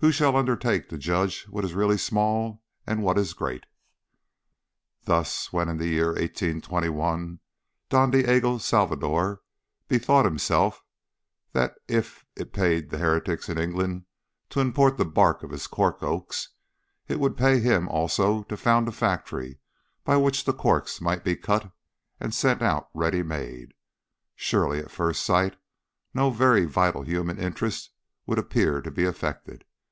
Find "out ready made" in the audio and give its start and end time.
22.62-23.74